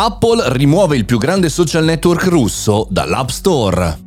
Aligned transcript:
Apple 0.00 0.52
rimuove 0.52 0.96
il 0.96 1.04
più 1.04 1.18
grande 1.18 1.48
social 1.48 1.82
network 1.82 2.26
russo 2.26 2.86
dall'App 2.88 3.30
Store. 3.30 3.98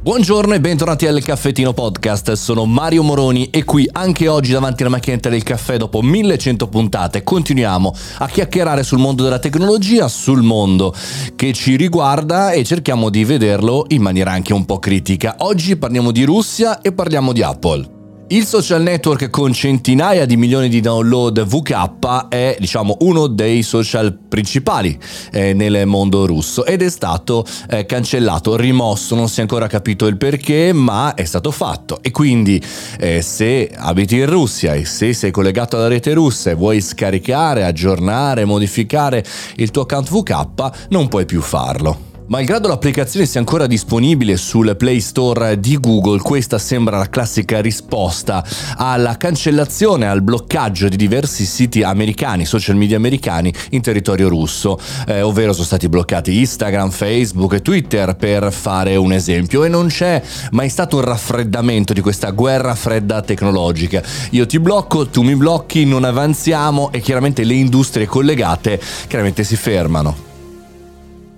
Buongiorno 0.00 0.54
e 0.54 0.60
bentornati 0.60 1.08
al 1.08 1.20
Caffettino 1.24 1.72
Podcast, 1.72 2.30
sono 2.34 2.66
Mario 2.66 3.02
Moroni 3.02 3.50
e 3.50 3.64
qui 3.64 3.88
anche 3.90 4.28
oggi 4.28 4.52
davanti 4.52 4.82
alla 4.82 4.92
macchinetta 4.92 5.28
del 5.28 5.42
caffè 5.42 5.76
dopo 5.76 6.02
1100 6.02 6.68
puntate 6.68 7.24
continuiamo 7.24 7.92
a 8.18 8.28
chiacchierare 8.28 8.84
sul 8.84 9.00
mondo 9.00 9.24
della 9.24 9.40
tecnologia, 9.40 10.06
sul 10.06 10.42
mondo 10.42 10.94
che 11.34 11.52
ci 11.52 11.74
riguarda 11.74 12.52
e 12.52 12.62
cerchiamo 12.62 13.10
di 13.10 13.24
vederlo 13.24 13.86
in 13.88 14.02
maniera 14.02 14.30
anche 14.30 14.52
un 14.52 14.64
po' 14.64 14.78
critica. 14.78 15.34
Oggi 15.38 15.74
parliamo 15.74 16.12
di 16.12 16.22
Russia 16.22 16.80
e 16.80 16.92
parliamo 16.92 17.32
di 17.32 17.42
Apple. 17.42 17.98
Il 18.32 18.46
social 18.46 18.80
network 18.80 19.28
con 19.28 19.52
centinaia 19.52 20.24
di 20.24 20.36
milioni 20.36 20.68
di 20.68 20.80
download 20.80 21.44
VK 21.44 22.28
è 22.28 22.56
diciamo 22.60 22.98
uno 23.00 23.26
dei 23.26 23.64
social 23.64 24.16
principali 24.16 24.96
eh, 25.32 25.52
nel 25.52 25.84
mondo 25.84 26.26
russo 26.26 26.64
ed 26.64 26.80
è 26.80 26.88
stato 26.90 27.44
eh, 27.68 27.86
cancellato, 27.86 28.54
rimosso, 28.54 29.16
non 29.16 29.28
si 29.28 29.40
è 29.40 29.42
ancora 29.42 29.66
capito 29.66 30.06
il 30.06 30.16
perché 30.16 30.72
ma 30.72 31.14
è 31.14 31.24
stato 31.24 31.50
fatto 31.50 31.98
e 32.02 32.12
quindi 32.12 32.62
eh, 33.00 33.20
se 33.20 33.68
abiti 33.74 34.18
in 34.18 34.26
Russia 34.26 34.74
e 34.74 34.84
se 34.84 35.12
sei 35.12 35.32
collegato 35.32 35.76
alla 35.76 35.88
rete 35.88 36.12
russa 36.12 36.50
e 36.50 36.54
vuoi 36.54 36.80
scaricare, 36.80 37.64
aggiornare, 37.64 38.44
modificare 38.44 39.24
il 39.56 39.72
tuo 39.72 39.82
account 39.82 40.08
VK 40.08 40.86
non 40.90 41.08
puoi 41.08 41.24
più 41.24 41.40
farlo. 41.40 42.09
Malgrado 42.30 42.68
l'applicazione 42.68 43.26
sia 43.26 43.40
ancora 43.40 43.66
disponibile 43.66 44.36
sul 44.36 44.76
Play 44.76 45.00
Store 45.00 45.58
di 45.58 45.80
Google, 45.80 46.20
questa 46.20 46.58
sembra 46.58 46.96
la 46.96 47.08
classica 47.08 47.60
risposta 47.60 48.44
alla 48.76 49.16
cancellazione, 49.16 50.06
al 50.06 50.22
bloccaggio 50.22 50.88
di 50.88 50.94
diversi 50.94 51.44
siti 51.44 51.82
americani, 51.82 52.44
social 52.44 52.76
media 52.76 52.98
americani 52.98 53.52
in 53.70 53.80
territorio 53.80 54.28
russo, 54.28 54.78
eh, 55.08 55.22
ovvero 55.22 55.52
sono 55.52 55.64
stati 55.64 55.88
bloccati 55.88 56.38
Instagram, 56.38 56.90
Facebook 56.90 57.54
e 57.54 57.62
Twitter 57.62 58.14
per 58.14 58.52
fare 58.52 58.94
un 58.94 59.12
esempio 59.12 59.64
e 59.64 59.68
non 59.68 59.88
c'è 59.88 60.22
mai 60.52 60.68
stato 60.68 60.98
un 60.98 61.02
raffreddamento 61.02 61.92
di 61.92 62.00
questa 62.00 62.30
guerra 62.30 62.76
fredda 62.76 63.22
tecnologica. 63.22 64.04
Io 64.30 64.46
ti 64.46 64.60
blocco, 64.60 65.08
tu 65.08 65.22
mi 65.22 65.34
blocchi, 65.34 65.84
non 65.84 66.04
avanziamo 66.04 66.92
e 66.92 67.00
chiaramente 67.00 67.42
le 67.42 67.54
industrie 67.54 68.06
collegate 68.06 68.80
chiaramente 69.08 69.42
si 69.42 69.56
fermano. 69.56 70.29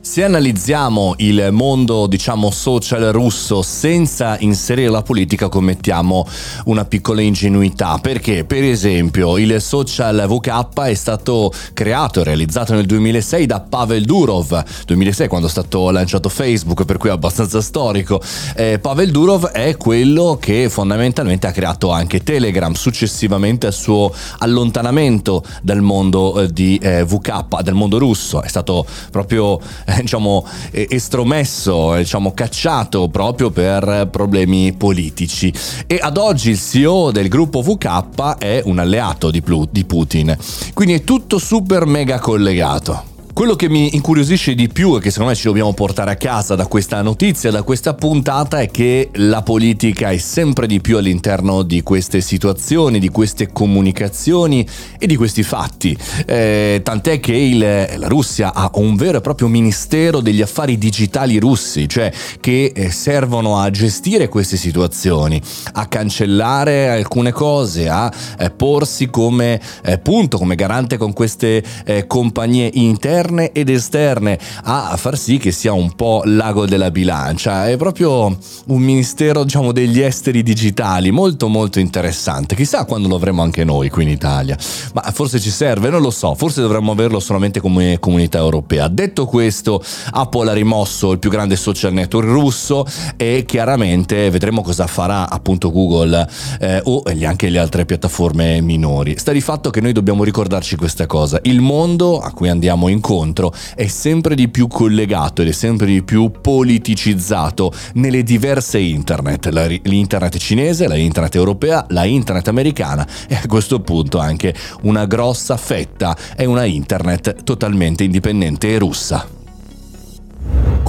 Se 0.05 0.25
analizziamo 0.25 1.15
il 1.19 1.51
mondo, 1.53 2.09
diciamo, 2.09 2.51
social 2.51 3.13
russo 3.13 3.63
senza 3.63 4.37
inserire 4.41 4.89
la 4.91 5.03
politica 5.03 5.49
commettiamo 5.49 6.27
una 6.65 6.85
piccola 6.85 7.21
ingenuità, 7.21 7.99
perché? 8.03 8.45
Per 8.45 8.65
esempio 8.65 9.39
il 9.39 9.63
social 9.63 10.25
VK 10.27 10.81
è 10.89 10.95
stato 10.95 11.53
creato 11.73 12.21
e 12.21 12.25
realizzato 12.25 12.75
nel 12.75 12.85
2006 12.85 13.47
da 13.47 13.61
Pavel 13.61 14.05
Durov, 14.05 14.65
2006 14.87 15.29
quando 15.29 15.47
è 15.47 15.51
stato 15.51 15.89
lanciato 15.91 16.29
Facebook, 16.29 16.85
per 16.85 16.97
cui 16.97 17.11
è 17.11 17.13
abbastanza 17.13 17.61
storico. 17.61 18.21
Eh, 18.57 18.81
Pavel 18.81 19.13
Durov 19.13 19.51
è 19.51 19.77
quello 19.77 20.37
che 20.41 20.69
fondamentalmente 20.69 21.47
ha 21.47 21.53
creato 21.53 21.93
anche 21.93 22.25
Telegram 22.25 22.73
successivamente 22.73 23.69
al 23.69 23.73
suo 23.73 24.13
allontanamento 24.39 25.45
dal 25.63 25.81
mondo 25.81 26.41
eh, 26.41 26.53
di 26.53 26.77
eh, 26.83 27.05
VK, 27.05 27.63
dal 27.63 27.75
mondo 27.75 27.99
russo, 27.99 28.43
è 28.43 28.49
stato 28.49 28.85
proprio 29.13 29.61
diciamo, 30.01 30.47
estromesso, 30.71 31.95
diciamo, 31.97 32.33
cacciato 32.33 33.09
proprio 33.09 33.51
per 33.51 34.09
problemi 34.11 34.73
politici. 34.73 35.53
E 35.87 35.99
ad 36.01 36.17
oggi 36.17 36.51
il 36.51 36.59
CEO 36.59 37.11
del 37.11 37.29
gruppo 37.29 37.61
VK 37.61 38.39
è 38.39 38.63
un 38.65 38.79
alleato 38.79 39.31
di 39.31 39.43
Putin. 39.43 40.37
Quindi 40.73 40.95
è 40.95 41.05
tutto 41.05 41.39
super 41.39 41.87
mega 41.87 42.19
collegato. 42.19 43.12
Quello 43.35 43.57
che 43.57 43.71
mi 43.71 43.95
incuriosisce 43.95 44.55
di 44.55 44.69
più 44.69 44.95
e 44.95 45.01
che 45.01 45.09
secondo 45.11 45.31
me 45.31 45.37
ci 45.37 45.47
dobbiamo 45.47 45.73
portare 45.73 46.11
a 46.11 46.17
casa 46.17 46.55
da 46.55 46.67
questa 46.67 47.01
notizia, 47.01 47.51
da 47.51 47.63
questa 47.63 47.95
puntata, 47.95 48.61
è 48.61 48.71
che 48.71 49.09
la 49.15 49.41
politica 49.41 50.11
è 50.11 50.19
sempre 50.19 50.67
di 50.67 50.83
più 50.83 50.99
all'interno 50.99 51.63
di 51.63 51.83
queste 51.83 52.21
situazioni, 52.21 52.99
di 52.99 53.09
queste 53.09 53.51
comunicazioni 53.51 54.69
e 54.99 55.07
di 55.07 55.17
questi 55.17 55.43
fatti. 55.43 55.97
Eh, 56.27 56.83
tant'è 56.85 57.21
che 57.21 57.33
il, 57.33 57.59
la 57.59 58.07
Russia 58.07 58.53
ha 58.53 58.71
un 58.75 58.97
vero 58.97 59.17
e 59.17 59.21
proprio 59.23 59.49
ministero 59.49 60.21
degli 60.21 60.43
affari 60.43 60.77
digitali 60.77 61.39
russi, 61.39 61.89
cioè 61.89 62.13
che 62.39 62.73
eh, 62.75 62.91
servono 62.91 63.59
a 63.59 63.71
gestire 63.71 64.29
queste 64.29 64.59
situazioni, 64.59 65.41
a 65.73 65.87
cancellare 65.87 66.91
alcune 66.91 67.33
cose, 67.33 67.89
a 67.89 68.13
eh, 68.39 68.51
porsi 68.51 69.09
come 69.09 69.59
eh, 69.85 69.97
punto, 69.99 70.37
come 70.37 70.55
garante 70.55 70.99
con 70.99 71.15
queste 71.15 71.65
eh, 71.87 72.07
compagnie 72.07 72.69
interne 72.75 73.21
interne 73.23 73.53
ed 73.53 73.69
esterne 73.69 74.39
a 74.65 74.97
far 74.97 75.17
sì 75.17 75.39
che 75.39 75.53
sia 75.53 75.73
un 75.73 75.95
po' 75.95 76.23
l'ago 76.25 76.67
della 76.67 76.91
bilancia. 76.91 77.69
È 77.69 77.77
proprio 77.77 78.37
un 78.67 78.81
ministero, 78.81 79.45
diciamo, 79.45 79.73
degli 79.73 80.01
esteri 80.01 80.43
digitali 80.43 81.11
molto 81.11 81.49
molto 81.49 81.79
interessante. 81.79 82.55
Chissà 82.55 82.85
quando 82.85 83.09
lo 83.09 83.17
avremo 83.17 83.43
anche 83.43 83.65
noi 83.65 83.89
qui 83.89 84.03
in 84.03 84.09
Italia. 84.09 84.57
Ma 84.95 85.03
forse 85.13 85.39
ci 85.41 85.51
serve, 85.51 85.89
non 85.89 86.03
lo 86.03 86.11
so, 86.11 86.35
forse 86.35 86.61
dovremmo 86.61 86.93
averlo 86.93 87.21
solamente 87.21 87.61
come 87.61 87.99
comunità 88.01 88.39
europea. 88.39 88.89
Detto 88.89 89.27
questo, 89.27 89.83
Apple 90.11 90.51
ha 90.51 90.55
rimosso 90.55 91.13
il 91.13 91.19
più 91.19 91.31
grande 91.31 91.57
social 91.57 91.93
network 91.93 92.29
russo 92.29 92.85
e 93.17 93.45
chiaramente 93.47 94.31
vedremo 94.31 94.63
cosa 94.63 94.87
farà 94.87 95.29
appunto 95.31 95.71
Google 95.71 96.29
eh, 96.61 96.81
o 96.85 97.03
anche 97.25 97.49
le 97.49 97.59
altre 97.59 97.85
piattaforme 97.85 98.61
minori. 98.61 99.17
Sta 99.19 99.33
di 99.33 99.41
fatto 99.41 99.71
che 99.71 99.81
noi 99.81 99.93
dobbiamo 99.93 100.25
ricordarci 100.25 100.77
questa 100.77 101.07
cosa. 101.07 101.39
Il 101.43 101.61
mondo 101.61 102.21
a 102.21 102.33
cui 102.33 102.49
andiamo 102.49 102.89
incontro 102.89 103.12
incontro 103.13 103.53
è 103.75 103.87
sempre 103.87 104.35
di 104.35 104.49
più 104.49 104.67
collegato 104.67 105.43
ed 105.43 105.49
è 105.49 105.53
sempre 105.53 105.87
di 105.87 106.03
più 106.03 106.31
politicizzato 106.41 107.73
nelle 107.95 108.23
diverse 108.23 108.79
internet, 108.79 109.47
l'internet 109.83 110.39
cinese, 110.39 110.89
la 110.89 110.97
internet 110.97 111.35
europea, 111.35 111.85
la 111.91 112.05
internet 112.05 112.49
americana 112.49 113.07
e 113.29 113.35
a 113.35 113.47
questo 113.47 113.81
punto 113.81 114.19
anche 114.19 114.55
una 114.83 115.05
grossa 115.05 115.57
fetta 115.57 116.17
è 116.35 116.47
una 116.47 116.65
internet 116.65 117.43
totalmente 117.45 118.05
indipendente 118.05 118.73
e 118.73 118.79
russa. 118.79 119.42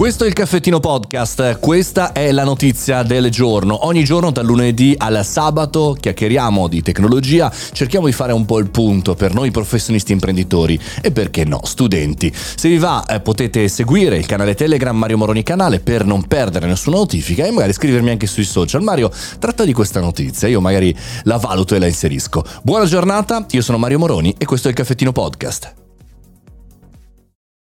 Questo 0.04 0.26
è 0.26 0.28
il 0.28 0.34
caffettino 0.34 0.82
podcast, 0.82 1.60
questa 1.60 2.12
è 2.12 2.34
la 2.34 2.44
notizia 2.44 3.04
del 3.04 3.30
giorno. 3.32 3.86
Ogni 3.88 4.04
giorno 4.04 4.32
dal 4.32 4.46
lunedì 4.46 4.94
al 4.98 5.24
sabato 5.24 5.96
chiacchieriamo 5.98 6.68
di 6.68 6.82
tecnologia, 6.82 7.50
cerchiamo 7.72 8.08
di 8.08 8.12
fare 8.12 8.34
un 8.34 8.44
po' 8.44 8.60
il 8.60 8.70
punto 8.70 9.16
per 9.16 9.34
noi 9.34 9.50
professionisti 9.50 10.12
imprenditori 10.12 10.78
e 11.02 11.14
perché 11.14 11.46
no, 11.46 11.62
studenti. 11.64 12.30
Se 12.34 12.68
vi 12.68 12.80
va 12.80 13.06
eh, 13.06 13.22
potete 13.22 13.70
seguire 13.70 14.18
il 14.18 14.26
canale 14.26 14.56
Telegram 14.56 14.94
Mario 14.94 15.20
Moroni 15.20 15.42
Canale 15.42 15.80
per 15.80 16.04
non 16.04 16.28
perdere 16.28 16.68
nessuna 16.68 16.98
notifica 16.98 17.46
e 17.46 17.52
magari 17.52 17.72
scrivermi 17.72 18.10
anche 18.10 18.28
sui 18.28 18.44
social. 18.44 18.82
Mario, 18.82 19.10
tratta 19.40 19.64
di 19.64 19.72
questa 19.72 20.02
notizia, 20.02 20.50
io 20.50 20.60
magari 20.60 20.94
la 21.24 21.38
valuto 21.38 21.76
e 21.76 21.80
la 21.80 21.88
inserisco. 21.88 22.44
Buona 22.62 22.84
giornata, 22.84 23.46
io 23.52 23.62
sono 23.62 23.78
Mario 23.78 24.00
Moroni 24.00 24.36
e 24.38 24.44
questo 24.44 24.68
è 24.68 24.72
il 24.72 24.76
caffettino 24.76 25.14
podcast. 25.14 25.83